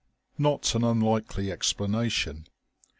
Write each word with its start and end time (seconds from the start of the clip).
Not 0.39 0.73
an 0.73 0.83
unlikely 0.83 1.51
explanation. 1.51 2.47